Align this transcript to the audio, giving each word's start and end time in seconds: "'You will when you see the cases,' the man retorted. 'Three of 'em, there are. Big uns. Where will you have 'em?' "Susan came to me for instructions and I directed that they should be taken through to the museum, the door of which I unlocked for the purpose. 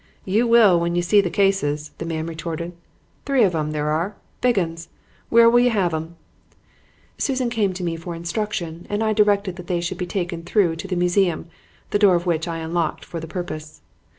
"'You 0.25 0.47
will 0.47 0.79
when 0.79 0.95
you 0.95 1.03
see 1.03 1.21
the 1.21 1.29
cases,' 1.29 1.91
the 1.99 2.07
man 2.07 2.25
retorted. 2.25 2.73
'Three 3.27 3.43
of 3.43 3.53
'em, 3.53 3.69
there 3.69 3.89
are. 3.91 4.15
Big 4.41 4.57
uns. 4.57 4.89
Where 5.29 5.47
will 5.47 5.59
you 5.59 5.69
have 5.69 5.93
'em?' 5.93 6.15
"Susan 7.19 7.51
came 7.51 7.71
to 7.73 7.83
me 7.83 7.95
for 7.95 8.15
instructions 8.15 8.87
and 8.89 9.03
I 9.03 9.13
directed 9.13 9.57
that 9.57 9.67
they 9.67 9.79
should 9.79 9.99
be 9.99 10.07
taken 10.07 10.41
through 10.41 10.77
to 10.77 10.87
the 10.87 10.95
museum, 10.95 11.49
the 11.91 11.99
door 11.99 12.15
of 12.15 12.25
which 12.25 12.47
I 12.47 12.57
unlocked 12.57 13.05
for 13.05 13.19
the 13.19 13.27
purpose. 13.27 13.81